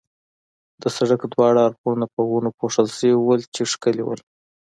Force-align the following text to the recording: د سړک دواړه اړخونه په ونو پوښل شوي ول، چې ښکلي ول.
د 0.81 0.83
سړک 0.97 1.21
دواړه 1.33 1.59
اړخونه 1.67 2.05
په 2.13 2.21
ونو 2.29 2.49
پوښل 2.59 2.87
شوي 2.97 3.15
ول، 3.19 3.41
چې 3.55 3.61
ښکلي 3.71 4.03
ول. 4.05 4.19